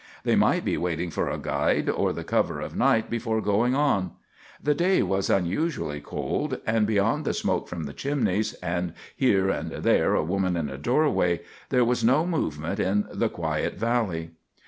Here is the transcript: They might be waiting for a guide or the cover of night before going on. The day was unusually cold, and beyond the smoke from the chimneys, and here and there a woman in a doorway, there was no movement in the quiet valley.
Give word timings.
They 0.23 0.35
might 0.35 0.65
be 0.65 0.77
waiting 0.77 1.11
for 1.11 1.29
a 1.29 1.37
guide 1.37 1.87
or 1.87 2.11
the 2.11 2.23
cover 2.23 2.59
of 2.59 2.75
night 2.75 3.07
before 3.07 3.39
going 3.39 3.75
on. 3.75 4.13
The 4.59 4.73
day 4.73 5.03
was 5.03 5.29
unusually 5.29 6.01
cold, 6.01 6.59
and 6.65 6.87
beyond 6.87 7.23
the 7.23 7.35
smoke 7.35 7.67
from 7.67 7.83
the 7.83 7.93
chimneys, 7.93 8.55
and 8.63 8.93
here 9.15 9.51
and 9.51 9.69
there 9.69 10.15
a 10.15 10.23
woman 10.23 10.57
in 10.57 10.69
a 10.69 10.77
doorway, 10.79 11.41
there 11.69 11.85
was 11.85 12.03
no 12.03 12.25
movement 12.25 12.79
in 12.79 13.05
the 13.11 13.29
quiet 13.29 13.75
valley. 13.75 14.31